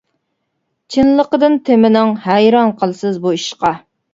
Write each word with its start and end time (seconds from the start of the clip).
چىنلىقىدىن 0.95 1.59
تېمىنىڭ، 1.69 2.15
ھەيران 2.27 2.75
قالىسىز 2.81 3.25
بۇ 3.27 3.37
ئىشقا. 3.39 3.77